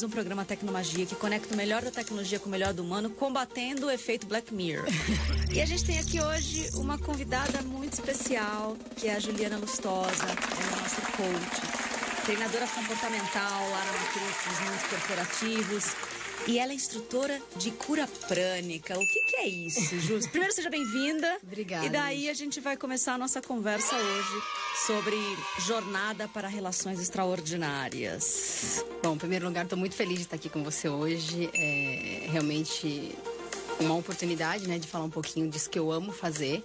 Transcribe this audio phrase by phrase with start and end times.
[0.00, 3.10] mais um programa Tecnomagia que conecta o melhor da tecnologia com o melhor do humano,
[3.10, 4.86] combatendo o efeito Black Mirror.
[5.52, 10.24] e a gente tem aqui hoje uma convidada muito especial, que é a Juliana Lustosa,
[10.24, 16.19] é nossa coach, treinadora comportamental lá na Matrix, nos mundos corporativos.
[16.46, 18.98] E ela é instrutora de cura prânica.
[18.98, 20.26] O que, que é isso, Jus?
[20.28, 21.38] Primeiro, seja bem-vinda.
[21.42, 21.86] Obrigada.
[21.86, 24.42] E daí a gente vai começar a nossa conversa hoje
[24.86, 25.16] sobre
[25.60, 28.84] jornada para relações extraordinárias.
[29.02, 31.50] Bom, em primeiro lugar, estou muito feliz de estar aqui com você hoje.
[31.54, 33.14] É realmente
[33.78, 36.64] uma oportunidade, né, de falar um pouquinho disso que eu amo fazer.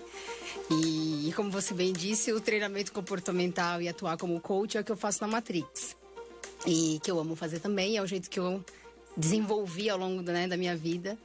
[0.70, 4.84] E, e como você bem disse, o treinamento comportamental e atuar como coach é o
[4.84, 5.96] que eu faço na Matrix.
[6.66, 8.64] E que eu amo fazer também, é o jeito que eu
[9.18, 11.18] desenvolvi ao longo né, da minha vida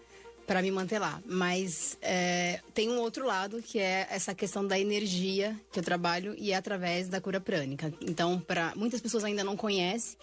[0.46, 1.22] para me manter lá.
[1.24, 6.34] Mas é, tem um outro lado que é essa questão da energia que eu trabalho
[6.36, 7.92] e é através da cura prânica.
[8.00, 10.16] Então, para muitas pessoas ainda não conhecem,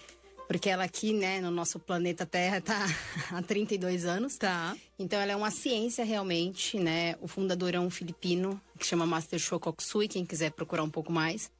[0.47, 2.85] porque ela aqui, né, no nosso planeta Terra tá
[3.31, 4.37] há 32 anos.
[4.37, 4.75] Tá.
[4.97, 7.15] Então ela é uma ciência realmente, né?
[7.21, 11.51] O fundador é um filipino que chama Master Shokoksui, quem quiser procurar um pouco mais.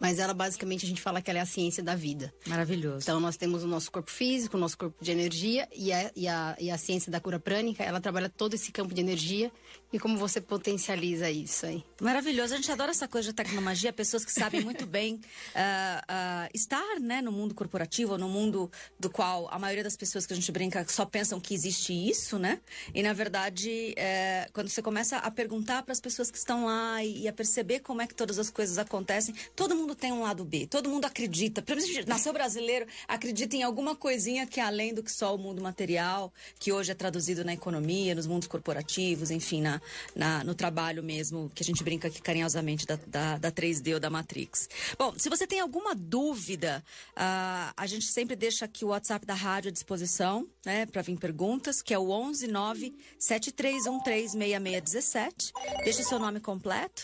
[0.00, 2.32] Mas ela, basicamente, a gente fala que ela é a ciência da vida.
[2.46, 2.98] Maravilhoso.
[3.02, 6.28] Então, nós temos o nosso corpo físico, o nosso corpo de energia e a, e
[6.28, 9.50] a, e a ciência da cura prânica, ela trabalha todo esse campo de energia
[9.94, 11.84] e como você potencializa isso aí.
[12.00, 12.52] Maravilhoso.
[12.52, 15.18] A gente adora essa coisa de tecnologia, pessoas que sabem muito bem uh,
[15.54, 20.32] uh, estar né, no mundo corporativo, no mundo do qual a maioria das pessoas que
[20.32, 22.60] a gente brinca só pensam que existe isso, né?
[22.92, 27.04] E, na verdade, é, quando você começa a perguntar para as pessoas que estão lá
[27.04, 30.22] e, e a perceber como é que todas as coisas acontecem, todo mundo tem um
[30.22, 31.64] lado B, todo mundo acredita,
[32.08, 36.32] nasceu brasileiro, acredita em alguma coisinha que é além do que só o mundo material,
[36.58, 39.80] que hoje é traduzido na economia, nos mundos corporativos, enfim, na,
[40.14, 44.00] na no trabalho mesmo, que a gente brinca aqui carinhosamente da, da, da 3D ou
[44.00, 44.68] da Matrix.
[44.98, 49.34] Bom, se você tem alguma dúvida, uh, a gente sempre deixa aqui o WhatsApp da
[49.34, 55.52] rádio à disposição, né, para vir perguntas, que é o 11 9 7313 6617.
[55.84, 57.02] Deixa seu nome completo.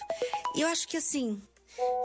[0.55, 1.41] E eu acho que assim,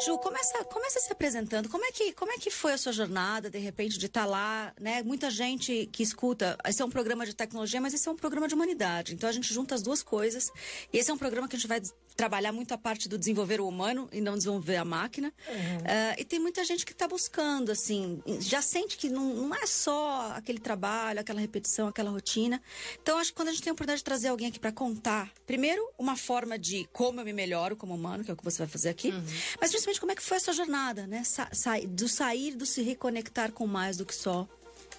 [0.05, 1.69] Ju, começa, começa se apresentando.
[1.69, 4.27] Como é, que, como é que foi a sua jornada, de repente, de estar tá
[4.27, 5.03] lá, né?
[5.03, 8.47] Muita gente que escuta, esse é um programa de tecnologia, mas esse é um programa
[8.47, 9.13] de humanidade.
[9.13, 10.51] Então a gente junta as duas coisas.
[10.91, 11.81] E esse é um programa que a gente vai
[12.15, 15.33] trabalhar muito a parte do desenvolver o humano e não desenvolver a máquina.
[15.47, 15.77] Uhum.
[15.77, 19.65] Uh, e tem muita gente que está buscando, assim, já sente que não, não é
[19.65, 22.61] só aquele trabalho, aquela repetição, aquela rotina.
[23.01, 25.29] Então, acho que quando a gente tem a oportunidade de trazer alguém aqui para contar,
[25.45, 28.59] primeiro, uma forma de como eu me melhoro como humano, que é o que você
[28.59, 29.25] vai fazer aqui, uhum.
[29.59, 31.23] Mas principalmente como é que foi a sua jornada, né?
[31.23, 31.49] Sa
[31.87, 34.47] do sair, do se reconectar com mais do que só.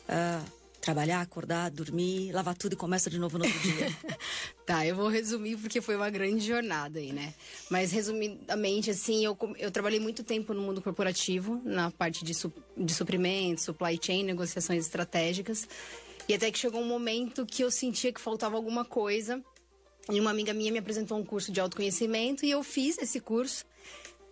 [0.09, 0.56] Uh,
[0.87, 3.89] trabalhar, acordar, dormir, lavar tudo e começa de novo no outro dia.
[4.65, 7.34] tá, eu vou resumir porque foi uma grande jornada aí, né?
[7.69, 12.53] Mas resumidamente, assim, eu, eu trabalhei muito tempo no mundo corporativo, na parte de, su,
[12.77, 15.69] de suprimentos, supply chain, negociações estratégicas.
[16.28, 19.43] E até que chegou um momento que eu sentia que faltava alguma coisa.
[20.09, 23.65] E uma amiga minha me apresentou um curso de autoconhecimento e eu fiz esse curso.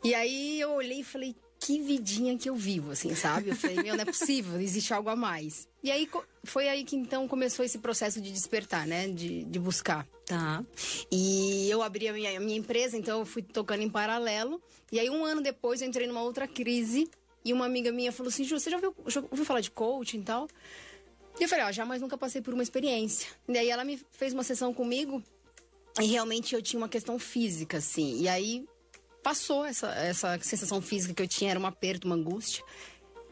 [0.04, 3.48] E aí eu olhei e falei, que vidinha que eu vivo, assim, sabe?
[3.48, 5.66] Eu falei, meu, não é possível, existe algo a mais.
[5.82, 6.06] E aí
[6.44, 9.08] foi aí que então começou esse processo de despertar, né?
[9.08, 10.06] De, de buscar.
[10.26, 10.62] Tá.
[11.10, 14.62] E eu abri a minha, a minha empresa, então eu fui tocando em paralelo.
[14.92, 17.08] E aí um ano depois eu entrei numa outra crise
[17.42, 20.20] e uma amiga minha falou assim: Ju, você já ouviu, já ouviu falar de coaching
[20.20, 20.48] e tal?
[21.38, 23.28] E eu falei, ó, jamais nunca passei por uma experiência.
[23.48, 25.22] E aí ela me fez uma sessão comigo
[26.00, 28.20] e realmente eu tinha uma questão física, assim.
[28.20, 28.64] E aí
[29.24, 32.62] passou essa, essa sensação física que eu tinha, era um aperto, uma angústia.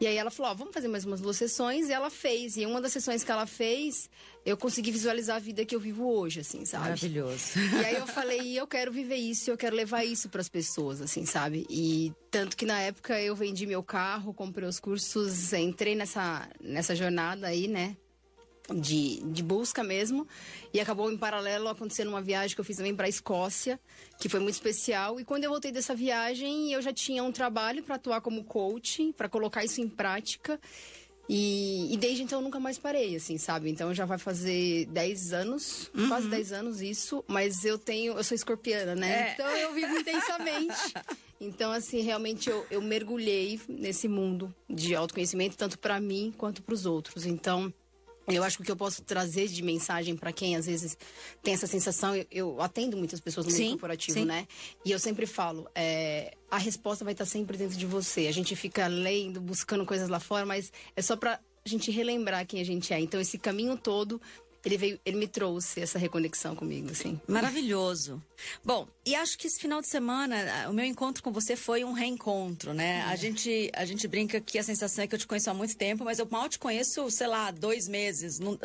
[0.01, 2.57] E aí ela falou, ó, vamos fazer mais umas duas sessões, e ela fez.
[2.57, 4.09] E uma das sessões que ela fez,
[4.45, 6.85] eu consegui visualizar a vida que eu vivo hoje, assim, sabe?
[6.85, 7.59] Maravilhoso.
[7.81, 10.99] E aí eu falei, eu quero viver isso, eu quero levar isso para as pessoas,
[10.99, 11.65] assim, sabe?
[11.69, 16.95] E tanto que na época eu vendi meu carro, comprei os cursos, entrei nessa, nessa
[16.95, 17.95] jornada aí, né?
[18.73, 20.27] De, de busca mesmo.
[20.73, 23.79] E acabou em paralelo acontecendo uma viagem que eu fiz também para a Escócia,
[24.19, 25.19] que foi muito especial.
[25.19, 29.13] E quando eu voltei dessa viagem, eu já tinha um trabalho para atuar como coach,
[29.17, 30.59] para colocar isso em prática.
[31.27, 33.69] E, e, desde então eu nunca mais parei, assim, sabe?
[33.69, 36.09] Então já vai fazer 10 anos, uhum.
[36.09, 39.29] quase 10 anos isso, mas eu tenho, eu sou escorpiana, né?
[39.29, 39.33] É.
[39.33, 40.93] Então eu vivo intensamente.
[41.45, 46.73] Então, assim, realmente eu, eu mergulhei nesse mundo de autoconhecimento, tanto para mim quanto para
[46.73, 47.25] os outros.
[47.25, 47.73] Então,
[48.27, 50.97] eu acho que o que eu posso trazer de mensagem para quem às vezes
[51.41, 54.25] tem essa sensação, eu, eu atendo muitas pessoas no sim, mundo corporativo, sim.
[54.25, 54.47] né?
[54.85, 58.27] E eu sempre falo, é, a resposta vai estar sempre dentro de você.
[58.27, 62.45] A gente fica lendo, buscando coisas lá fora, mas é só para a gente relembrar
[62.45, 62.99] quem a gente é.
[62.99, 64.21] Então esse caminho todo
[64.65, 67.19] ele veio, ele me trouxe essa reconexão comigo, assim.
[67.27, 68.21] Maravilhoso.
[68.63, 71.91] Bom, e acho que esse final de semana, o meu encontro com você foi um
[71.91, 72.99] reencontro, né?
[72.99, 73.01] É.
[73.11, 75.75] A, gente, a gente brinca que a sensação é que eu te conheço há muito
[75.75, 78.39] tempo, mas eu mal te conheço, sei lá, dois meses.
[78.39, 78.57] Não,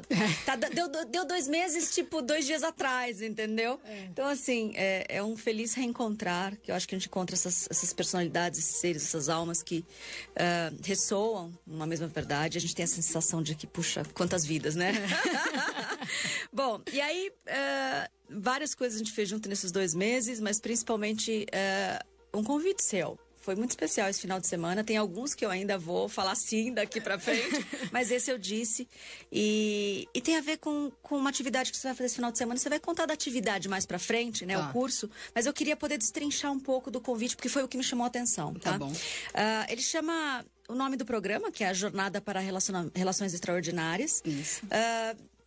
[0.46, 3.80] tá, deu, deu dois meses, tipo, dois dias atrás, entendeu?
[3.84, 4.04] É.
[4.04, 7.66] Então, assim, é, é, um feliz reencontrar, que eu acho que a gente encontra essas,
[7.68, 12.56] essas personalidades, esses seres, essas almas que uh, ressoam numa mesma verdade.
[12.56, 14.92] A gente tem a sensação de que, puxa, quantas vidas, né?
[16.52, 21.46] Bom, e aí, uh, várias coisas a gente fez junto nesses dois meses, mas principalmente
[21.52, 23.18] uh, um convite seu.
[23.48, 24.84] Foi muito especial esse final de semana.
[24.84, 28.86] Tem alguns que eu ainda vou falar sim daqui para frente, mas esse eu disse.
[29.32, 32.30] E, e tem a ver com, com uma atividade que você vai fazer esse final
[32.30, 32.60] de semana.
[32.60, 34.54] Você vai contar da atividade mais para frente, né?
[34.54, 34.68] Tá.
[34.68, 35.08] O curso.
[35.34, 38.04] Mas eu queria poder destrinchar um pouco do convite, porque foi o que me chamou
[38.04, 38.72] a atenção, tá?
[38.72, 38.92] Tá bom.
[38.92, 44.20] Uh, ele chama o nome do programa, que é a Jornada para Relações Extraordinárias.
[44.26, 44.60] Isso.
[44.66, 45.37] Uh,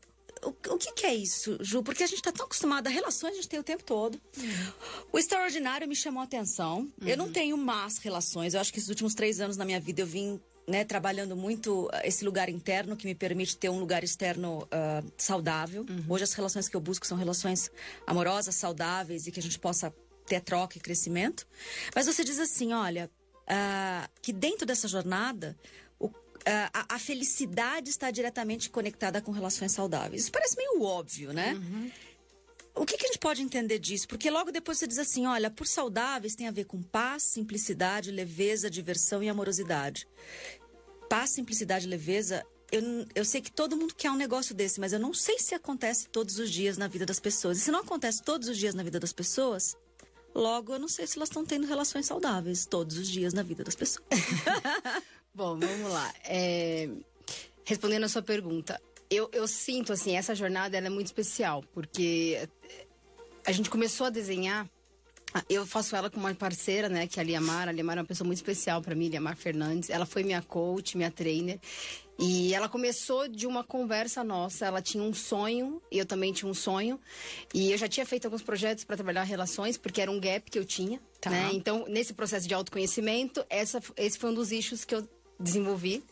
[0.44, 1.84] o, o que, que, é isso, Ju?
[1.84, 4.20] Porque a gente está tão acostumado a relações, a gente tem o tempo todo.
[4.38, 4.74] Uhum.
[5.12, 6.80] O extraordinário me chamou a atenção.
[6.80, 7.08] Uhum.
[7.08, 7.32] Eu não uhum.
[7.32, 8.54] tenho más relações.
[8.54, 11.90] Eu acho que esses últimos três anos na minha vida eu vim né, trabalhando muito
[11.92, 15.86] ah, esse lugar interno que me permite ter um lugar externo uh, saudável.
[15.88, 16.06] Uhum.
[16.10, 17.70] Hoje as relações que eu busco são relações
[18.08, 19.94] amorosas, saudáveis e que a gente possa
[20.26, 21.48] ter troca e crescimento.
[21.96, 23.10] Mas você diz assim, olha,
[23.44, 25.58] uh, que dentro dessa jornada
[26.46, 30.24] a, a, felicidade está diretamente conectada com relações saudáveis.
[30.24, 31.54] Isso parece meio óbvio, né?
[31.54, 31.92] Uhum.
[32.74, 34.08] O que, que, a gente pode entender disso?
[34.08, 38.12] Porque logo depois você diz assim: olha, por saudáveis tem a ver com paz, simplicidade,
[38.12, 40.08] leveza, diversão e amorosidade.
[41.10, 42.46] Paz, simplicidade, leveza.
[42.72, 42.82] Eu,
[43.14, 46.08] eu sei que todo mundo quer um negócio desse, mas eu não sei se acontece
[46.08, 47.58] todos os dias na vida das pessoas.
[47.58, 49.76] E se não acontece todos os dias na vida das pessoas,
[50.34, 53.64] logo eu não sei se elas estão tendo relações saudáveis todos os dias na vida
[53.64, 54.08] das pessoas.
[55.34, 56.14] Bom, vamos lá.
[56.24, 56.90] É...
[57.64, 62.50] Respondendo a sua pergunta, eu, eu sinto, assim, essa jornada é muito especial, porque
[63.46, 64.70] a gente começou a desenhar
[65.50, 67.70] eu faço ela com uma parceira, né, que é a Liamar.
[67.70, 69.90] A Liamar é uma pessoa muito especial para mim, Liamar Fernandes.
[69.90, 71.60] Ela foi minha coach, minha trainer.
[72.22, 74.66] E ela começou de uma conversa nossa.
[74.68, 77.00] Ela tinha um sonho, e eu também tinha um sonho.
[77.52, 80.60] E eu já tinha feito alguns projetos para trabalhar relações, porque era um gap que
[80.60, 81.02] eu tinha.
[81.20, 81.32] Tá.
[81.32, 81.50] Né?
[81.54, 85.08] Então, nesse processo de autoconhecimento, essa, esse foi um dos eixos que eu
[85.40, 86.04] desenvolvi.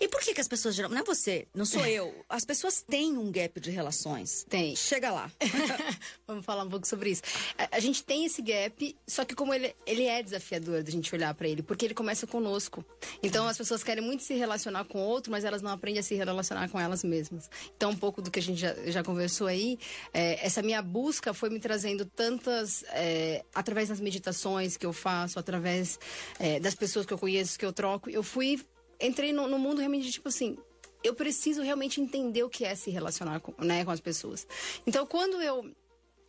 [0.00, 0.90] E por que, que as pessoas geram?
[0.90, 2.14] Não é você, não sou eu.
[2.28, 4.46] As pessoas têm um gap de relações.
[4.48, 4.74] Tem.
[4.76, 5.30] Chega lá.
[6.26, 7.22] Vamos falar um pouco sobre isso.
[7.56, 11.14] A, a, gente tem esse gap, só que como ele, ele é desafiador da gente
[11.14, 12.84] olhar para ele, porque ele começa conosco.
[13.22, 16.14] Então as pessoas querem muito se relacionar com outro, mas elas não aprendem a se
[16.14, 17.50] relacionar com elas mesmas.
[17.76, 19.78] Então um pouco do que a gente já, já conversou aí,
[20.12, 25.38] é, essa minha busca foi me trazendo tantas, é, através das meditações que eu faço,
[25.38, 25.98] através
[26.38, 28.60] é, das pessoas que eu conheço, que eu troco, eu fui
[29.00, 30.56] entrei no, no mundo realmente de, tipo assim,
[31.02, 34.46] eu preciso realmente entender o que é se relacionar com, né, com as pessoas.
[34.86, 35.70] Então, quando eu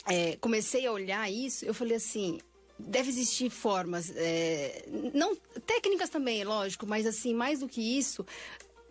[0.05, 2.39] é, comecei a olhar isso, eu falei assim,
[2.77, 5.35] deve existir formas, é, não
[5.65, 8.25] técnicas também, lógico, mas assim, mais do que isso,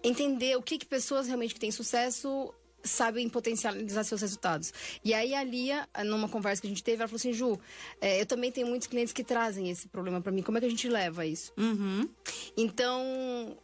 [0.02, 2.52] entender o que, que pessoas realmente que têm sucesso
[2.82, 4.72] sabem potencializar seus resultados.
[5.04, 7.58] E aí a Lia, numa conversa que a gente teve, ela falou assim, Ju,
[8.00, 10.42] é, eu também tenho muitos clientes que trazem esse problema para mim.
[10.42, 11.52] Como é que a gente leva isso?
[11.56, 12.08] Uhum.
[12.56, 13.56] Então,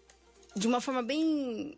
[0.56, 1.76] de uma forma bem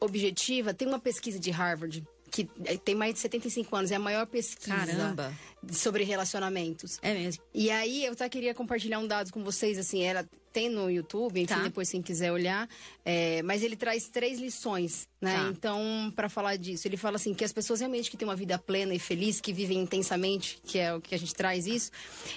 [0.00, 3.98] objetiva, tem uma pesquisa de Harvard que é, tem mais de 75 anos, é a
[3.98, 5.32] maior pesquisa Caramba.
[5.72, 6.98] sobre relacionamentos.
[7.02, 7.42] É mesmo.
[7.54, 11.40] E aí eu até queria compartilhar um dado com vocês, assim, ela tem no YouTube,
[11.40, 11.62] enfim, tá.
[11.62, 12.68] depois quem quiser olhar.
[13.04, 15.36] É, mas ele traz três lições, né?
[15.36, 15.48] Tá.
[15.48, 18.58] Então, para falar disso, ele fala assim que as pessoas realmente que têm uma vida
[18.58, 21.90] plena e feliz, que vivem intensamente, que é o que a gente traz isso,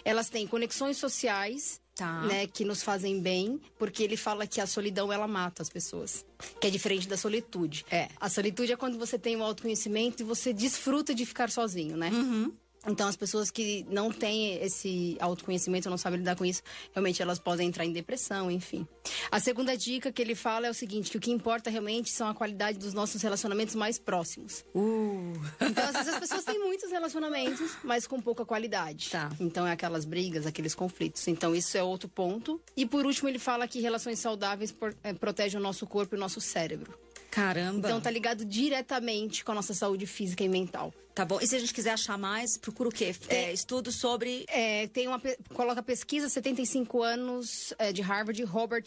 [0.04, 2.22] elas têm conexões sociais Tá.
[2.22, 6.26] Né, que nos fazem bem, porque ele fala que a solidão ela mata as pessoas,
[6.60, 7.86] que é diferente da solitude.
[7.92, 8.08] É.
[8.20, 12.10] A solitude é quando você tem o autoconhecimento e você desfruta de ficar sozinho, né?
[12.10, 12.52] Uhum.
[12.88, 17.38] Então, as pessoas que não têm esse autoconhecimento, não sabem lidar com isso, realmente elas
[17.38, 18.88] podem entrar em depressão, enfim.
[19.30, 22.28] A segunda dica que ele fala é o seguinte, que o que importa realmente são
[22.28, 24.66] a qualidade dos nossos relacionamentos mais próximos.
[24.74, 25.34] Uh.
[25.62, 29.10] Então, às vezes as pessoas têm muitos relacionamentos, mas com pouca qualidade.
[29.12, 29.30] Tá.
[29.40, 31.28] Então, é aquelas brigas, aqueles conflitos.
[31.28, 32.60] Então, isso é outro ponto.
[32.76, 34.74] E por último, ele fala que relações saudáveis
[35.04, 36.98] é, protegem o nosso corpo e o nosso cérebro.
[37.32, 37.88] Caramba!
[37.88, 40.94] Então tá ligado diretamente com a nossa saúde física e mental.
[41.16, 41.40] Tá bom.
[41.42, 43.16] E se a gente quiser achar mais, procura o quê?
[43.30, 44.46] É, estudo sobre.
[44.48, 45.22] É, tem uma.
[45.54, 48.86] Coloca pesquisa 75 anos é, de Harvard, Robert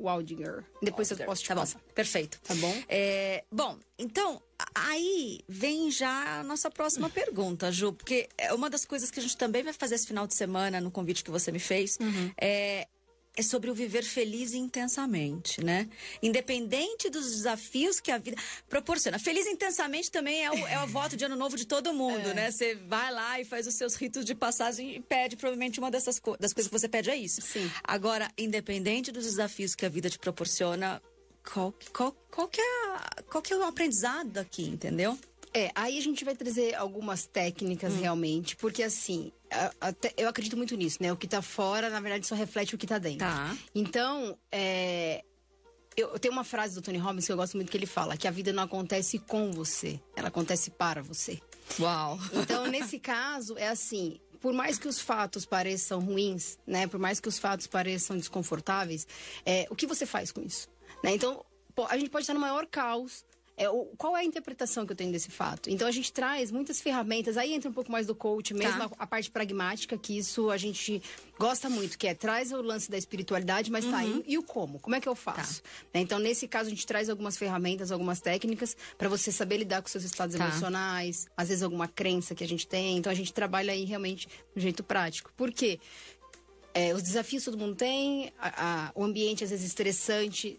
[0.00, 0.64] Waldinger.
[0.82, 1.20] Depois Waldinger.
[1.20, 1.78] eu posso te tá passar.
[1.78, 1.94] Bom.
[1.94, 2.40] Perfeito.
[2.42, 2.82] Tá bom?
[2.88, 4.40] É, bom, então,
[4.74, 9.22] aí vem já a nossa próxima pergunta, Ju, porque é uma das coisas que a
[9.22, 12.30] gente também vai fazer esse final de semana, no convite que você me fez, uhum.
[12.40, 12.86] é
[13.38, 15.88] é sobre o viver feliz e intensamente, né?
[16.20, 18.36] Independente dos desafios que a vida
[18.68, 19.16] proporciona.
[19.16, 22.34] Feliz intensamente também é o, é o voto de ano novo de todo mundo, é.
[22.34, 22.50] né?
[22.50, 26.18] Você vai lá e faz os seus ritos de passagem e pede, provavelmente uma dessas
[26.18, 27.40] co das coisas que você pede é isso.
[27.40, 27.70] Sim.
[27.84, 31.00] Agora, independente dos desafios que a vida te proporciona,
[31.44, 35.16] qual, qual, qual, que, é qual que é o aprendizado aqui, entendeu?
[35.54, 38.00] É, aí a gente vai trazer algumas técnicas hum.
[38.00, 39.32] realmente, porque assim,
[39.80, 41.12] até, eu acredito muito nisso, né?
[41.12, 43.20] O que tá fora, na verdade, só reflete o que tá dentro.
[43.20, 43.56] Tá.
[43.74, 45.24] Então, é,
[45.96, 48.28] eu, tenho uma frase do Tony Robbins que eu gosto muito que ele fala: que
[48.28, 51.40] a vida não acontece com você, ela acontece para você.
[51.80, 52.18] Uau!
[52.32, 54.20] Então, nesse caso, é assim.
[54.40, 56.86] Por mais que os fatos pareçam ruins, né?
[56.86, 59.04] Por mais que os fatos pareçam desconfortáveis,
[59.44, 60.68] é, o que você faz com isso?
[61.02, 61.14] Né?
[61.14, 61.44] Então,
[61.88, 63.24] a gente pode estar no maior caos,
[63.58, 65.68] é, o, qual é a interpretação que eu tenho desse fato?
[65.68, 68.90] Então a gente traz muitas ferramentas, aí entra um pouco mais do coach mesmo, tá.
[68.96, 71.02] a, a, parte pragmática, que isso a gente
[71.38, 74.20] gosta muito, que é traz o lance da espiritualidade, mas tá, uhum.
[74.20, 74.78] tá, e, e, o como?
[74.78, 75.60] Como é que eu faço?
[75.60, 75.68] Tá.
[75.94, 79.82] Né, então, nesse caso, a gente traz algumas ferramentas, algumas técnicas para você saber lidar
[79.82, 80.44] com seus estados tá.
[80.44, 82.96] emocionais, às vezes alguma crença que a gente tem.
[82.96, 85.32] Então a gente trabalha aí realmente de um jeito prático.
[85.36, 85.80] Por quê?
[86.74, 90.58] É, os desafios todo mundo tem, a, a, o ambiente às vezes estressante,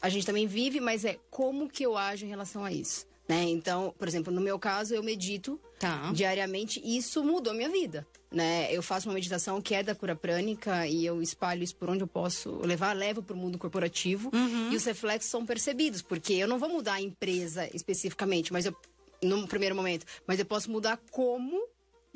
[0.00, 3.06] a gente também vive, mas é como que eu ajo em relação a isso.
[3.28, 3.42] Né?
[3.44, 6.10] Então, por exemplo, no meu caso, eu medito tá.
[6.14, 8.06] diariamente e isso mudou minha vida.
[8.32, 8.72] Né?
[8.72, 12.02] Eu faço uma meditação que é da cura prânica e eu espalho isso por onde
[12.02, 14.72] eu posso levar, levo para o mundo corporativo uhum.
[14.72, 18.74] e os reflexos são percebidos, porque eu não vou mudar a empresa especificamente, mas eu,
[19.22, 21.62] no primeiro momento, mas eu posso mudar como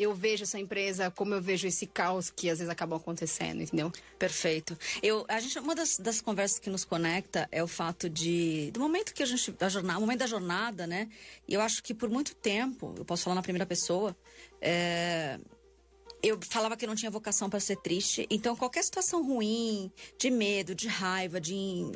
[0.03, 3.91] eu vejo essa empresa, como eu vejo esse caos que às vezes acaba acontecendo, entendeu?
[4.19, 4.79] Perfeito.
[5.03, 8.81] Eu, a gente, uma das, das conversas que nos conecta é o fato de do
[8.81, 11.09] momento que a gente da jornada, momento da jornada, né?
[11.47, 14.17] E eu acho que por muito tempo, eu posso falar na primeira pessoa,
[14.61, 15.39] é,
[16.23, 18.27] eu falava que não tinha vocação para ser triste.
[18.31, 21.91] Então, qualquer situação ruim, de medo, de raiva, de,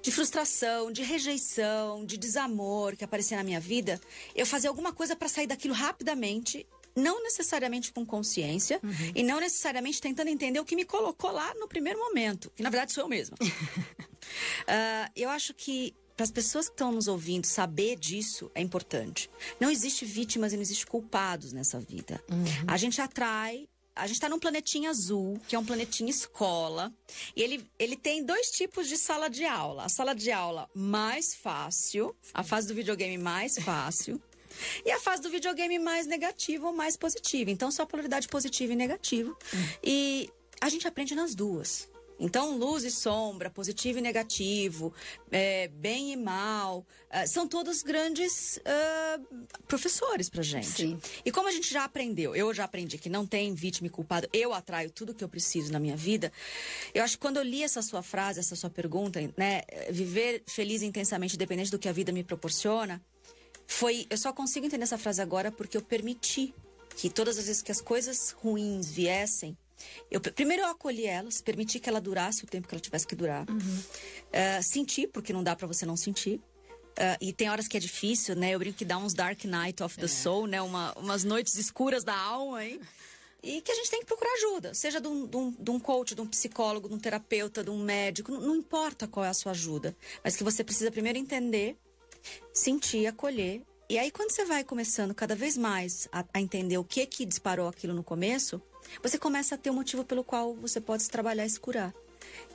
[0.00, 4.00] de frustração, de rejeição, de desamor que aparecia na minha vida,
[4.36, 6.64] eu fazia alguma coisa para sair daquilo rapidamente
[6.96, 9.12] não necessariamente com consciência uhum.
[9.14, 12.70] e não necessariamente tentando entender o que me colocou lá no primeiro momento, que na
[12.70, 13.36] verdade sou eu mesma.
[13.40, 19.30] uh, eu acho que para as pessoas que estão nos ouvindo saber disso é importante.
[19.58, 22.22] Não existe vítimas e não existe culpados nessa vida.
[22.30, 22.44] Uhum.
[22.66, 26.92] A gente atrai a gente está num planetinha azul, que é um planetinha escola,
[27.36, 29.84] e ele, ele tem dois tipos de sala de aula.
[29.84, 34.20] A sala de aula mais fácil, a fase do videogame mais fácil,
[34.84, 37.50] e a fase do videogame mais negativa ou mais positiva.
[37.50, 39.30] Então, só polaridade positiva e negativa.
[39.30, 39.68] Hum.
[39.82, 40.30] E
[40.60, 41.90] a gente aprende nas duas.
[42.22, 44.94] Então, luz e sombra, positivo e negativo,
[45.28, 50.68] é, bem e mal, uh, são todos grandes uh, professores pra gente.
[50.68, 51.00] Sim.
[51.24, 54.28] E como a gente já aprendeu, eu já aprendi que não tem vítima e culpado,
[54.32, 56.32] eu atraio tudo que eu preciso na minha vida.
[56.94, 60.82] Eu acho que quando eu li essa sua frase, essa sua pergunta, né, viver feliz
[60.82, 63.02] e intensamente, independente do que a vida me proporciona,
[63.72, 64.06] foi.
[64.10, 66.54] Eu só consigo entender essa frase agora porque eu permiti
[66.96, 69.56] que todas as vezes que as coisas ruins viessem,
[70.10, 73.14] eu, primeiro eu acolhi elas, permiti que ela durasse o tempo que ela tivesse que
[73.14, 73.48] durar.
[73.48, 73.56] Uhum.
[73.58, 76.36] Uh, senti, porque não dá para você não sentir.
[76.92, 78.50] Uh, e tem horas que é difícil, né?
[78.50, 80.08] Eu brinco que dá uns dark night of the é.
[80.08, 80.60] soul, né?
[80.60, 82.80] Uma, umas noites escuras da alma, hein?
[83.42, 85.80] E que a gente tem que procurar ajuda, seja de um, de um, de um
[85.80, 89.30] coach, de um psicólogo, de um terapeuta, de um médico, não, não importa qual é
[89.30, 91.76] a sua ajuda, mas que você precisa primeiro entender
[92.52, 93.62] sentir, acolher.
[93.88, 97.26] E aí, quando você vai começando cada vez mais a, a entender o que que
[97.26, 98.60] disparou aquilo no começo,
[99.02, 101.92] você começa a ter um motivo pelo qual você pode trabalhar e se curar.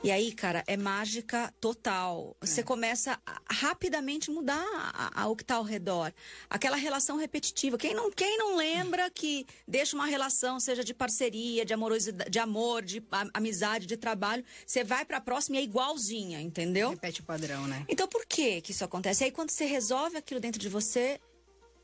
[0.02, 2.36] E aí, cara, é mágica total.
[2.40, 2.64] Você é.
[2.64, 4.64] começa a rapidamente mudar
[4.94, 6.12] a, a, o que está ao redor.
[6.48, 7.76] Aquela relação repetitiva.
[7.76, 12.38] Quem não, quem não lembra que deixa uma relação, seja de parceria, de amorosidade, de
[12.38, 13.02] amor, de
[13.34, 16.90] amizade, de trabalho, você vai para a próxima e é igualzinha, entendeu?
[16.90, 17.84] Repete o padrão, né?
[17.88, 19.24] Então, por que que isso acontece?
[19.24, 21.20] E aí, quando você resolve aquilo dentro de você,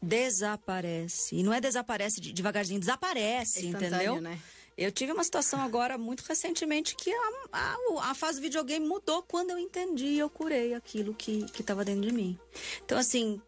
[0.01, 1.35] desaparece.
[1.35, 4.21] E não é desaparece devagarzinho, desaparece, é entendeu?
[4.21, 4.39] Né?
[4.77, 7.77] Eu tive uma situação agora muito recentemente que a, a,
[8.11, 12.03] a fase do videogame mudou quando eu entendi e eu curei aquilo que estava dentro
[12.03, 12.39] de mim.
[12.85, 13.41] Então, assim,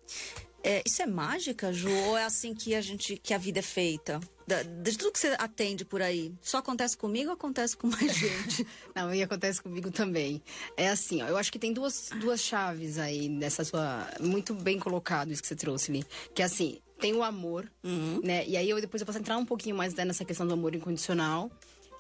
[0.67, 1.89] é, isso é mágica, Ju?
[1.89, 4.19] Ou é assim que a gente que a vida é feita?
[4.47, 8.13] Da, de tudo que você atende por aí, só acontece comigo ou acontece com mais
[8.13, 8.67] gente?
[8.95, 10.43] Não, e acontece comigo também.
[10.77, 14.09] É assim, ó, eu acho que tem duas, duas chaves aí nessa sua.
[14.21, 16.05] Muito bem colocado isso que você trouxe ali.
[16.35, 18.21] Que é assim, tem o amor, uhum.
[18.23, 18.47] né?
[18.47, 20.75] E aí eu depois eu posso entrar um pouquinho mais né, nessa questão do amor
[20.75, 21.51] incondicional,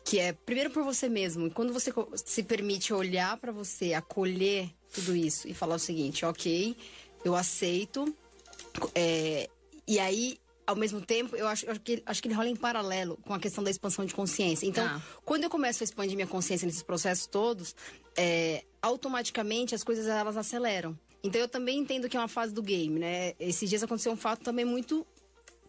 [0.04, 1.50] que é primeiro por você mesmo.
[1.50, 1.92] Quando você
[2.24, 6.76] se permite olhar para você, acolher tudo isso e falar o seguinte, ok,
[7.24, 8.14] eu aceito.
[8.94, 9.48] É,
[9.86, 12.56] e aí ao mesmo tempo, eu acho, eu acho, que, acho que ele rola em
[12.56, 14.66] paralelo com a questão da expansão de consciência.
[14.66, 15.00] Então, Ah.
[15.24, 17.74] quando eu começo a expandir minha consciência nesses processos todos,
[18.16, 20.98] é, automaticamente as coisas elas aceleram.
[21.26, 23.34] Então, eu também entendo que é uma fase do game, né?
[23.40, 25.04] Esses dias aconteceu um fato também muito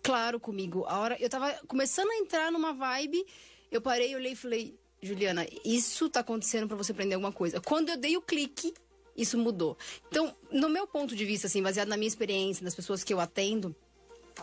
[0.04, 0.86] claro comigo.
[0.88, 3.26] A hora eu tava começando a entrar numa vibe,
[3.72, 7.60] eu parei, olhei e falei, Juliana, isso tá acontecendo pra você aprender alguma coisa.
[7.60, 8.72] Quando eu dei o clique,
[9.16, 9.76] isso mudou.
[10.08, 13.20] Então, no meu ponto de vista, assim, baseado na minha experiência, das pessoas que eu
[13.20, 13.76] atendo,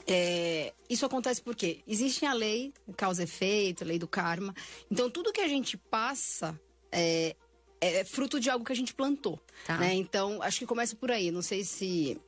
[0.09, 4.53] é, isso acontece porque existe a lei, causa efeito, a lei do karma.
[4.91, 7.37] Então, tudo que a gente passa é,
[7.85, 9.41] é fruto de algo que a gente plantou.
[9.67, 9.79] Tá.
[9.79, 9.95] né?
[9.95, 11.31] Então, acho que começa por aí.
[11.31, 12.21] Não sei se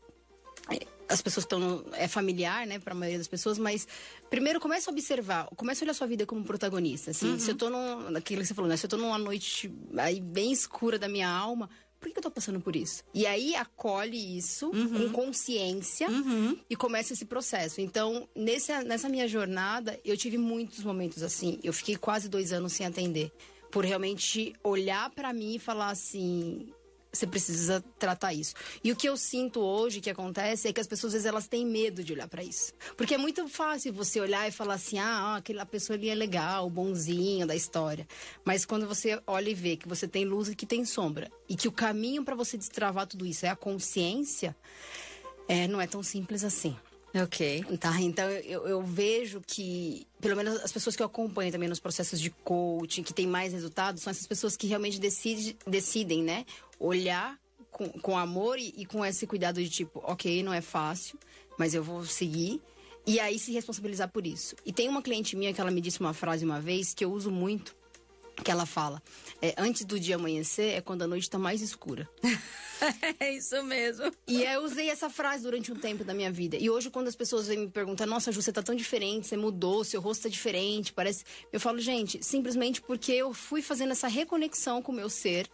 [0.70, 3.86] é, as pessoas estão é familiar, né, para a maioria das pessoas, mas
[4.28, 7.54] primeiro começa a observar, começa a olhar a sua vida como protagonista, assim, se eu
[7.54, 10.98] tô num, naquilo que você falou, né, se eu tô numa noite aí bem escura
[10.98, 13.02] da minha alma, por que eu tô passando por isso?
[13.14, 16.08] E aí acolhe isso com consciência
[16.68, 17.80] e começa esse processo.
[17.80, 21.58] Então, nessa minha jornada, eu tive muitos momentos assim.
[21.64, 23.32] Eu fiquei quase dois anos sem atender.
[23.76, 26.73] Por realmente olhar pra mim e falar assim:
[27.12, 28.54] você precisa tratar isso.
[28.83, 31.47] E o que eu sinto hoje que acontece é que as pessoas às vezes elas
[31.47, 32.73] têm medo de olhar pra isso.
[32.97, 36.14] Porque é muito fácil você olhar e falar assim: "Ah, ó, aquela pessoa ali é
[36.14, 38.09] legal, bonzinho da história".
[38.47, 41.54] Mas quando você olha e vê que você tem luz e que tem sombra e
[41.54, 44.56] que o caminho pra você destravar tudo isso é a consciência,
[45.47, 46.75] é, não é tão simples assim.
[47.14, 47.64] Ok.
[47.80, 51.80] Tá, então eu, eu vejo que, pelo menos as pessoas que eu acompanho também nos
[51.80, 56.44] processos de coaching, que tem mais resultados, são essas pessoas que realmente decide, decidem, né?
[56.78, 57.38] Olhar
[57.70, 61.18] com, com amor e, e com esse cuidado de tipo, ok, não é fácil,
[61.58, 62.60] mas eu vou seguir.
[63.06, 64.56] E aí se responsabilizar por isso.
[64.64, 67.12] E tem uma cliente minha que ela me disse uma frase uma vez que eu
[67.12, 67.75] uso muito,
[68.43, 69.02] que ela fala:
[69.40, 72.09] é, antes do dia amanhecer é quando a noite está mais escura.
[73.19, 74.12] É isso mesmo.
[74.26, 76.59] E eu usei essa frase durante um tempo da minha vida.
[76.59, 79.35] E hoje, quando as pessoas vêm me perguntar, nossa, Ju, você tá tão diferente, você
[79.35, 81.25] mudou, seu rosto tá diferente, parece.
[81.50, 85.49] Eu falo, gente, simplesmente porque eu fui fazendo essa reconexão com o meu ser,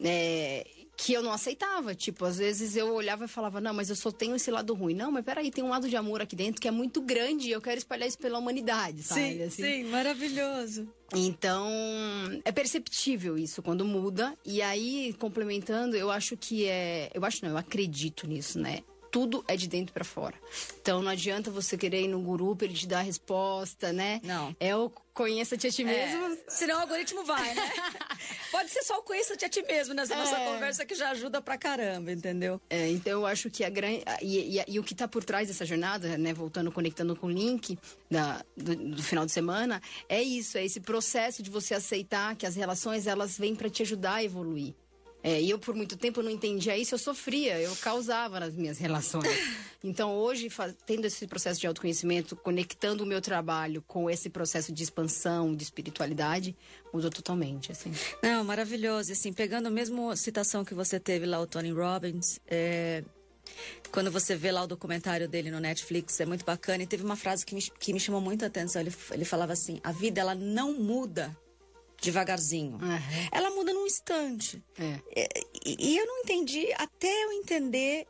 [0.00, 0.64] né,
[0.96, 1.94] que eu não aceitava.
[1.94, 4.94] Tipo, às vezes eu olhava e falava, não, mas eu só tenho esse lado ruim.
[4.94, 7.52] Não, mas peraí, tem um lado de amor aqui dentro que é muito grande e
[7.52, 9.20] eu quero espalhar isso pela humanidade, sabe?
[9.20, 9.62] Sim, Assim.
[9.62, 10.88] sim, maravilhoso.
[11.14, 11.68] Então,
[12.44, 14.36] é perceptível isso quando muda.
[14.44, 17.10] E aí, complementando, eu acho que é.
[17.14, 18.80] Eu acho não, eu acredito nisso, né?
[19.14, 20.34] Tudo é de dentro pra fora.
[20.82, 24.20] Então não adianta você querer ir no guru pra ele te dar a resposta, né?
[24.24, 24.56] Não.
[24.58, 26.24] É o conheça-te a ti mesmo.
[26.24, 27.62] É, senão o algoritmo vai, né?
[28.50, 30.52] Pode ser só o conheça-te a ti mesmo nessa nossa É.
[30.52, 32.60] conversa que já ajuda pra caramba, entendeu?
[32.68, 34.02] É, então eu acho que a grande.
[34.20, 36.32] E, e- e o que está por trás dessa jornada, né?
[36.34, 37.78] Voltando, conectando com o link
[38.10, 42.46] da, do, do final de semana, é isso, é esse processo de você aceitar que
[42.46, 44.74] as relações elas vêm para te ajudar a evoluir.
[45.26, 48.78] É, e eu, por muito tempo, não entendia isso, eu sofria, eu causava nas minhas
[48.78, 49.24] relações.
[49.86, 50.48] Então, hoje,
[50.86, 55.62] tendo esse processo de autoconhecimento, conectando o meu trabalho com esse processo de expansão, de
[55.62, 56.56] espiritualidade,
[56.90, 57.92] mudou totalmente, assim.
[58.22, 59.12] Não, maravilhoso.
[59.12, 63.04] Assim, pegando a mesma citação que você teve lá, o Tony Robbins, é,
[63.92, 66.82] quando você vê lá o documentário dele no Netflix, é muito bacana.
[66.82, 68.80] E teve uma frase que me, que me chamou muita atenção.
[68.80, 71.36] Ele, ele falava assim: a vida, ela não muda
[72.04, 72.76] devagarzinho.
[72.76, 73.00] Aham.
[73.32, 74.62] Ela muda num instante.
[74.78, 75.00] É.
[75.16, 75.28] É,
[75.66, 78.06] E, e eu não entendi, até eu entender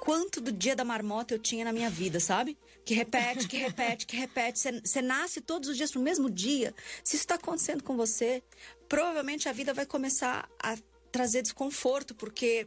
[0.00, 2.56] quanto do dia da marmota eu tinha na minha vida, sabe?
[2.84, 4.58] Que repete, que repete, que repete.
[4.82, 6.74] Você nasce todos os dias no mesmo dia.
[7.04, 8.42] Se isso está acontecendo com você,
[8.88, 10.76] provavelmente a vida vai começar a
[11.12, 12.66] trazer desconforto, porque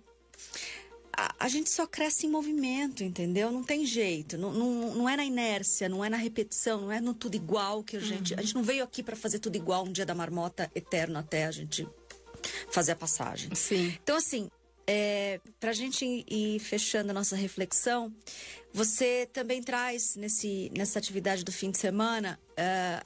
[1.16, 3.52] a, a gente só cresce em movimento, entendeu?
[3.52, 4.38] Não tem jeito.
[4.38, 7.84] Não, não, não é na inércia, não é na repetição, não é no tudo igual
[7.84, 8.34] que a gente.
[8.34, 11.46] A gente não veio aqui para fazer tudo igual um dia da marmota eterno até
[11.46, 11.88] a gente
[12.70, 13.54] fazer a passagem.
[13.56, 13.96] Sim.
[14.04, 14.50] Então, assim,
[14.86, 18.14] é, para a gente ir- fechando a nossa reflexão,
[18.74, 23.02] você também traz nesse, nessa atividade do fim de semana é,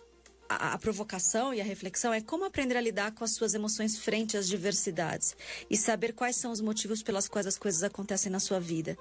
[0.49, 3.97] a, a provocação e a reflexão é como aprender a lidar com as suas emoções
[3.97, 5.35] frente às diversidades
[5.69, 8.97] e saber quais são os motivos pelas quais as coisas acontecem na sua vida.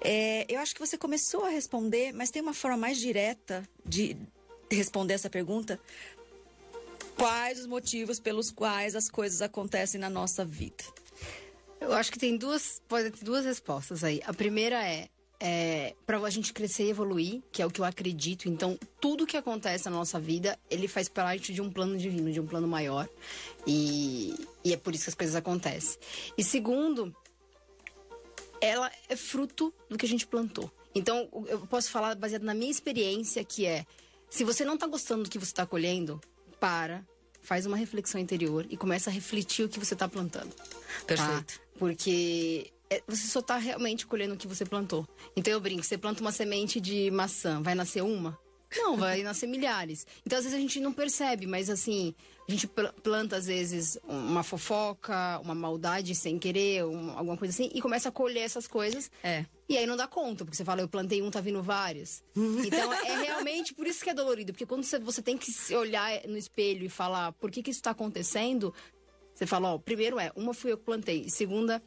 [0.00, 4.16] É, eu acho que você começou a responder, mas tem uma forma mais direta de
[4.70, 5.78] responder essa pergunta.
[7.16, 10.84] Quais os motivos pelos quais as coisas acontecem na nossa vida?
[11.80, 14.20] Eu acho que tem duas, pode ter duas respostas aí.
[14.24, 15.08] A primeira é,
[15.40, 18.48] é para a gente crescer e evoluir, que é o que eu acredito.
[18.48, 22.40] Então, tudo que acontece na nossa vida, ele faz parte de um plano divino, de
[22.40, 23.08] um plano maior.
[23.66, 25.98] E, e é por isso que as coisas acontecem.
[26.36, 27.14] E segundo,
[28.60, 30.70] ela é fruto do que a gente plantou.
[30.94, 33.84] Então, eu posso falar baseado na minha experiência, que é,
[34.30, 36.20] se você não tá gostando do que você tá colhendo,
[36.60, 37.04] para,
[37.42, 40.54] faz uma reflexão interior e começa a refletir o que você tá plantando.
[41.06, 41.58] Perfeito.
[41.58, 41.64] Tá?
[41.78, 42.72] Porque
[43.06, 45.06] você só tá realmente colhendo o que você plantou.
[45.36, 48.38] Então eu brinco, você planta uma semente de maçã, vai nascer uma?
[48.76, 50.06] Não, vai nascer milhares.
[50.24, 52.14] Então, às vezes, a gente não percebe, mas assim,
[52.48, 52.66] a gente
[53.02, 58.08] planta, às vezes, uma fofoca, uma maldade sem querer, uma, alguma coisa assim, e começa
[58.08, 59.10] a colher essas coisas.
[59.22, 59.44] É.
[59.68, 62.22] E aí não dá conta, porque você fala, eu plantei um, tá vindo vários.
[62.64, 65.74] Então, é realmente por isso que é dolorido, porque quando você, você tem que se
[65.74, 68.74] olhar no espelho e falar por que, que isso tá acontecendo,
[69.34, 71.82] você fala, ó, primeiro é, uma fui eu que plantei, segunda,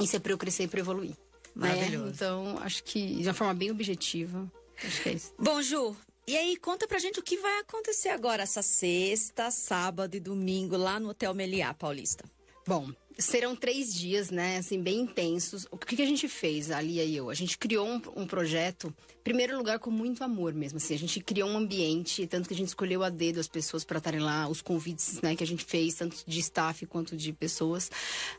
[0.00, 1.16] isso é pra eu crescer e pra evoluir.
[1.54, 1.68] Né?
[1.68, 2.06] Maravilhoso.
[2.06, 2.12] Né?
[2.14, 4.50] Então, acho que de uma forma bem objetiva.
[4.84, 5.34] Acho que é isso.
[5.38, 10.16] Bom, Ju, e aí, conta pra gente o que vai acontecer agora, essa sexta, sábado
[10.16, 12.24] e domingo, lá no Hotel Meliá Paulista.
[12.66, 15.66] Bom, serão três dias, né, assim, bem intensos.
[15.70, 17.30] O que, que a gente fez, a Lia e eu?
[17.30, 20.94] A gente criou um, um projeto, em primeiro lugar, com muito amor mesmo, assim.
[20.94, 23.98] A gente criou um ambiente, tanto que a gente escolheu a dedo as pessoas para
[23.98, 27.90] estarem lá, os convites, né, que a gente fez, tanto de staff quanto de pessoas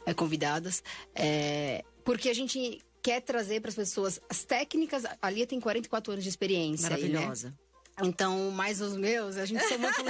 [0.05, 0.83] é, convidadas.
[1.15, 5.03] É, porque a gente quer trazer para as pessoas as técnicas.
[5.21, 6.89] A Lia tem 44 anos de experiência.
[6.89, 7.47] Maravilhosa.
[7.47, 7.62] Aí, né?
[8.01, 10.03] Então, mais os meus, a gente somou tem,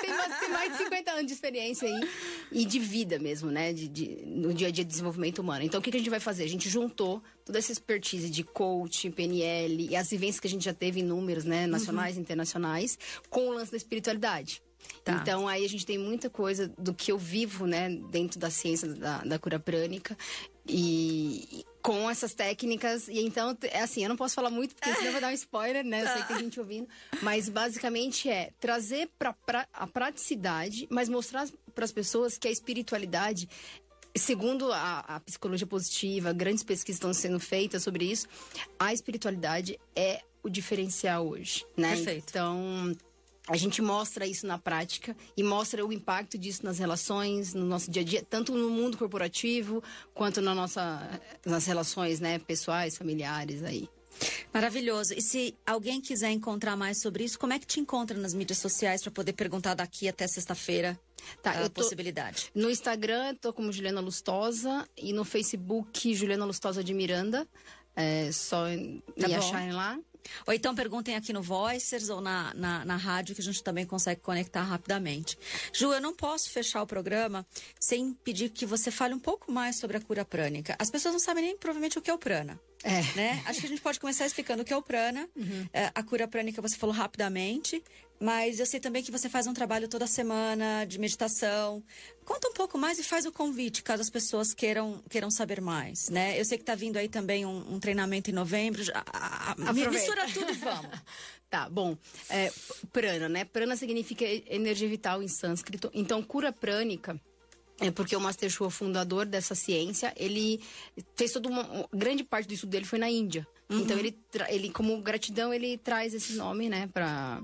[0.00, 2.08] tem, mais, tem, mais, de 50 anos de experiência aí
[2.50, 3.72] e de vida mesmo, né?
[3.74, 5.64] De, de, no dia a dia de desenvolvimento humano.
[5.64, 6.44] Então, o que, que a gente vai fazer?
[6.44, 10.64] A gente juntou toda essa expertise de coach, PNL e as vivências que a gente
[10.64, 11.66] já teve em números, né?
[11.66, 12.22] Nacionais e uhum.
[12.22, 14.62] internacionais, com o lance da espiritualidade.
[15.02, 15.12] Tá.
[15.12, 17.90] Então, aí a gente tem muita coisa do que eu vivo, né?
[18.10, 20.16] Dentro da ciência da, da cura prânica.
[20.66, 21.53] E,
[21.84, 23.08] com essas técnicas.
[23.08, 25.84] E então, é assim, eu não posso falar muito, porque senão vai dar um spoiler,
[25.84, 26.02] né?
[26.02, 26.88] Eu sei que tem gente ouvindo.
[27.22, 32.50] Mas basicamente é trazer para pra, a praticidade, mas mostrar para as pessoas que a
[32.50, 33.46] espiritualidade.
[34.16, 38.28] Segundo a, a psicologia positiva, grandes pesquisas estão sendo feitas sobre isso.
[38.78, 41.96] A espiritualidade é o diferencial hoje, né?
[41.96, 42.26] Perfeito.
[42.30, 42.96] Então,
[43.46, 47.90] a gente mostra isso na prática e mostra o impacto disso nas relações, no nosso
[47.90, 49.82] dia a dia, tanto no mundo corporativo
[50.14, 53.88] quanto na nossa, nas relações né, pessoais, familiares aí.
[54.52, 55.12] Maravilhoso.
[55.14, 58.58] E se alguém quiser encontrar mais sobre isso, como é que te encontra nas mídias
[58.58, 60.98] sociais para poder perguntar daqui até sexta-feira?
[61.42, 62.50] Tá, a tô, possibilidade.
[62.54, 67.46] No Instagram, estou como Juliana Lustosa e no Facebook, Juliana Lustosa de Miranda.
[67.96, 68.66] É só
[69.18, 69.98] tá me acharem lá.
[70.46, 73.84] Ou então perguntem aqui no Voicers ou na, na, na, rádio que a gente também
[73.84, 75.38] consegue conectar rapidamente.
[75.72, 77.46] Ju, eu não posso fechar o programa
[77.78, 80.76] sem pedir que você fale um pouco mais sobre a cura prânica.
[80.78, 82.58] As pessoas não sabem nem provavelmente o que é o prana.
[82.84, 83.02] É.
[83.16, 83.42] Né?
[83.46, 85.28] Acho que a gente pode começar explicando o que é o prana.
[85.34, 85.66] Uhum.
[85.72, 87.82] É, a cura prânica você falou rapidamente.
[88.24, 91.84] Mas eu sei também que você faz um trabalho toda semana de meditação.
[92.24, 96.08] Conta um pouco mais e faz o convite, caso as pessoas queiram, queiram saber mais,
[96.08, 96.40] né?
[96.40, 98.82] Eu sei que está vindo aí também um, um, treinamento em novembro.
[98.94, 100.86] A, a, mistura tudo e vamos.
[101.50, 101.98] tá, bom.
[102.30, 102.50] É,
[102.90, 103.44] prana, né?
[103.44, 105.90] Prana significa energia vital em sânscrito.
[105.92, 107.20] Então, cura prânica...
[107.80, 110.60] É porque o Master Shua, fundador dessa ciência, ele
[111.16, 113.44] fez toda uma, grande parte do estudo dele foi na Índia.
[113.68, 113.80] Uhum.
[113.80, 114.16] Então ele,
[114.48, 117.42] ele como gratidão ele traz esse nome, né, para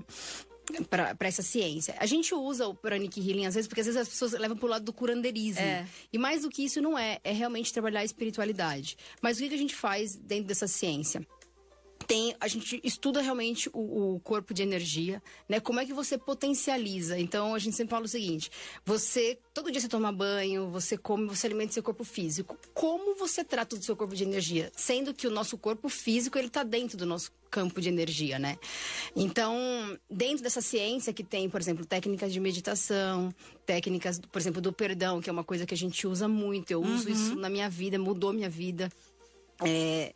[0.89, 1.95] para essa ciência.
[1.97, 4.67] A gente usa o Pranic Healing às vezes porque às vezes as pessoas levam pro
[4.67, 5.61] lado do curandeirismo.
[5.61, 5.85] É.
[6.11, 8.97] E mais do que isso não é, é realmente trabalhar a espiritualidade.
[9.21, 11.25] Mas o que a gente faz dentro dessa ciência?
[12.11, 15.61] Tem a gente estuda realmente o, o, corpo de energia, né?
[15.61, 17.17] Como é que você potencializa?
[17.17, 18.51] Então a gente sempre fala o seguinte:
[18.83, 22.57] você todo dia você toma banho, você come, você alimenta seu corpo físico.
[22.73, 26.47] Como você trata do seu corpo de energia, sendo que o nosso corpo físico ele
[26.47, 28.57] está dentro do nosso campo de energia, né?
[29.15, 29.55] Então,
[30.09, 33.33] dentro dessa ciência que tem, por exemplo, técnicas de meditação,
[33.65, 36.71] técnicas, por exemplo, do perdão, que é uma coisa que a gente usa muito.
[36.71, 37.13] Eu uso uhum.
[37.13, 38.89] isso na minha vida, mudou minha vida.
[39.65, 40.13] É,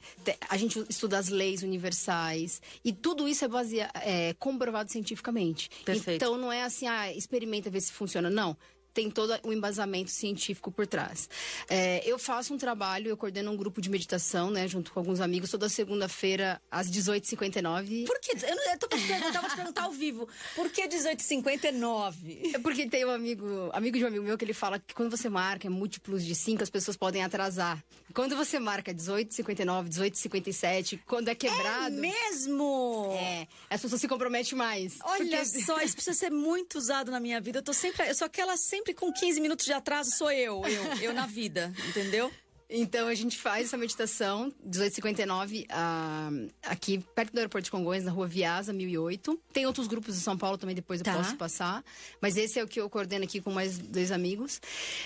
[0.49, 5.69] a gente estuda as leis universais e tudo isso é, baseado, é comprovado cientificamente.
[5.83, 6.23] Perfeito.
[6.23, 8.29] Então não é assim, ah, experimenta ver se funciona.
[8.29, 8.57] Não
[8.95, 11.29] tem todo o embasamento científico por trás.
[11.69, 15.19] É, eu faço um trabalho, eu coordeno um grupo de meditação, né, junto com alguns
[15.19, 18.05] amigos, toda segunda-feira, às 18h59.
[18.07, 18.31] Por que?
[18.31, 20.27] Eu, não, eu tô perguntando, te perguntar ao vivo.
[20.55, 22.55] Por que 18h59?
[22.55, 25.11] É porque tem um amigo, amigo de um amigo meu, que ele fala que quando
[25.11, 27.83] você marca múltiplos de 5, as pessoas podem atrasar.
[28.13, 31.97] Quando você marca 18h59, 18h57, quando é quebrado.
[31.97, 33.13] É mesmo?
[33.19, 33.47] É.
[33.69, 34.97] As pessoas se comprometem mais.
[35.03, 35.61] Olha porque...
[35.63, 37.59] só, isso precisa ser muito usado na minha vida.
[37.59, 38.07] Eu tô sempre.
[38.07, 41.25] Eu sou aquela sempre sempre com 15 minutos de atraso sou eu, eu, eu na
[41.25, 42.31] vida, entendeu?
[42.77, 46.29] Então a gente faz essa meditação 1859 uh, ah,
[46.63, 49.39] aqui perto do aeroporto de Congonhas, na rua Viasa 1008.
[49.53, 51.15] Tem outros grupos em São Paulo também, depois eu tá.
[51.15, 51.83] posso passar.
[52.21, 54.59] Mas esse é o que eu coordeno aqui com mais dois amigos.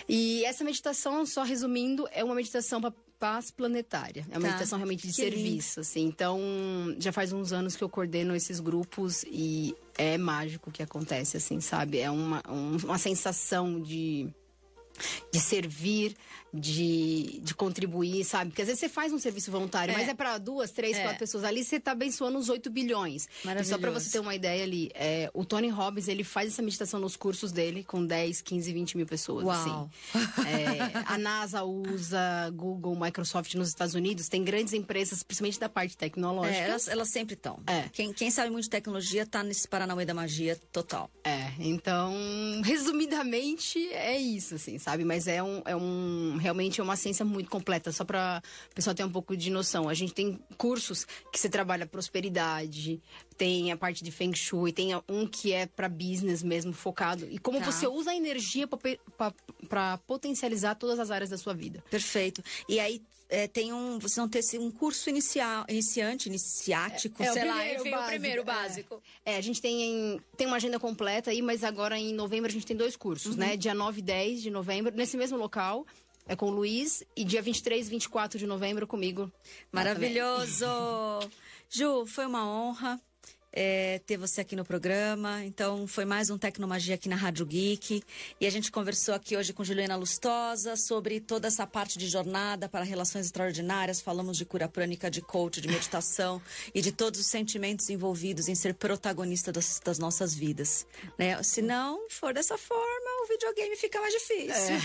[0.08, 4.26] E essa meditação, só resumindo, é uma meditação para paz planetária.
[4.32, 4.48] É uma tá.
[4.48, 5.82] meditação realmente de que serviço, lindo.
[5.82, 6.06] assim.
[6.06, 6.40] Então,
[6.98, 11.38] já faz uns anos que eu coordeno esses grupos e é mágico o que acontece,
[11.38, 12.00] assim, sabe?
[12.00, 14.34] É uma, um, uma sensação de
[15.32, 16.16] de servir,
[16.52, 18.50] de, de contribuir, sabe?
[18.50, 19.98] Porque às vezes você faz um serviço voluntário, É.
[19.98, 21.04] mas é para duas, três, É.
[21.04, 23.28] quatro pessoas ali, você tá abençoando uns 8 bilhões.
[23.60, 26.62] E só para você ter uma ideia ali, é, o Tony Robbins, ele faz essa
[26.64, 29.46] meditação nos cursos dele com 10, 15, 20 mil pessoas.
[29.46, 29.54] Uau.
[29.56, 30.20] Assim.
[30.48, 35.96] É, a NASA usa, Google, Microsoft nos Estados Unidos, tem grandes empresas, principalmente da parte
[35.96, 36.58] tecnológica.
[36.58, 37.60] É, elas, elas sempre estão.
[37.68, 37.88] É.
[37.94, 41.12] Quem, quem sabe muito de tecnologia tá nesse Paranauê da magia total.
[41.24, 42.12] É, então,
[42.66, 44.89] resumidamente, é isso, assim, sabe?
[44.98, 48.96] Mas é um, é um realmente é uma ciência muito completa, só para o pessoal
[48.96, 49.90] ter um pouco de noção.
[49.90, 53.02] A gente tem cursos que você trabalha prosperidade,
[53.40, 57.26] tem a parte de Feng Shui, tem um que é para business mesmo, focado.
[57.32, 57.72] E como Tá.
[57.72, 58.68] você usa a energia
[59.70, 61.82] para potencializar todas as áreas da sua vida.
[61.90, 62.44] Perfeito.
[62.68, 63.98] E aí é, tem um.
[64.00, 67.96] Vocês vão ter esse- um curso inicial, iniciante, iniciático, É, o sei lá, primeiro, enfim,
[67.96, 69.04] o primeiro básico, básico.
[69.26, 72.66] É, a gente tem, tem uma agenda completa aí, mas agora em novembro a gente
[72.66, 73.56] tem dois cursos, né?
[73.56, 75.86] Dia 9 e 10 de novembro, nesse mesmo local.
[76.28, 77.04] É com o Luiz.
[77.16, 79.32] E dia 23 e 24 de novembro comigo.
[79.72, 80.66] Maravilhoso!
[81.72, 83.00] Ju, foi uma honra
[83.52, 85.44] é, ter você aqui no programa.
[85.44, 88.04] Então, foi mais um Tecnomagia aqui na Rádio Geek.
[88.40, 92.70] E a gente conversou aqui hoje com Juliana Lustosa sobre toda essa parte de jornada
[92.70, 94.02] para relações extraordinárias.
[94.02, 96.42] Falamos de cura prânica, de coach, de meditação
[96.74, 100.86] e de todos os sentimentos envolvidos em ser protagonista das, das nossas vidas.
[101.18, 101.42] Né?
[101.44, 104.76] Se não for dessa forma, o videogame fica mais difícil.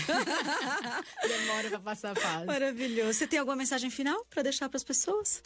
[1.27, 2.45] Demora pra passar a fase.
[2.45, 3.13] Maravilhoso.
[3.13, 5.41] Você tem alguma mensagem final para deixar para as pessoas?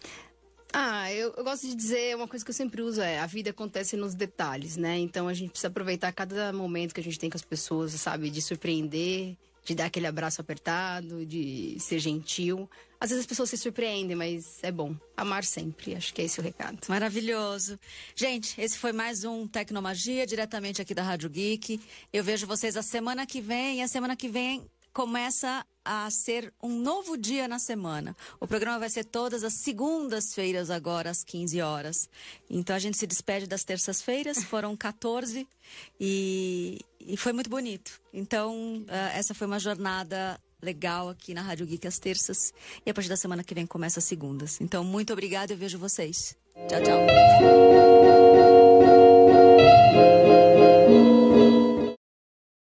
[0.71, 3.49] Ah, eu, eu gosto de dizer, uma coisa que eu sempre uso é, a vida
[3.49, 4.97] acontece nos detalhes, né?
[4.99, 8.29] Então a gente precisa aproveitar cada momento que a gente tem com as pessoas, sabe?
[8.29, 12.69] De surpreender, de dar aquele abraço apertado, de ser gentil.
[12.99, 14.95] Às vezes as pessoas se surpreendem, mas é bom.
[15.17, 16.77] Amar sempre, acho que é esse o recado.
[16.88, 17.79] Maravilhoso.
[18.15, 21.82] Gente, esse foi mais um Tecnomagia, diretamente aqui da Rádio Geek.
[22.13, 26.54] Eu vejo vocês a semana que vem, e a semana que vem começa a ser
[26.62, 28.15] um novo dia na semana.
[28.39, 32.10] O programa vai ser todas as segundas-feiras agora, às 15 horas.
[32.49, 35.47] Então a gente se despede das terças-feiras, foram 14,
[35.99, 37.99] e, e foi muito bonito.
[38.13, 42.54] Então, ah, essa foi uma jornada legal aqui na Rádio Geek às terças,
[42.86, 44.60] e a partir da semana que vem começa as segundas.
[44.62, 46.36] Então, muito obrigada, eu vejo vocês.
[46.67, 48.48] Tchau, tchau.